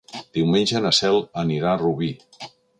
Diumenge 0.37 0.81
na 0.85 0.93
Cel 1.01 1.21
anirà 1.45 1.71
a 1.73 1.77
Rubí. 1.85 2.13